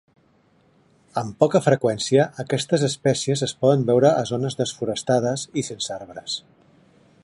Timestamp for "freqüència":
1.65-2.25